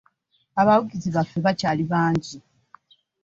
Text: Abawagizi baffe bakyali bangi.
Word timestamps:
Abawagizi 0.61 1.09
baffe 1.15 1.37
bakyali 1.45 1.83
bangi. 1.91 2.37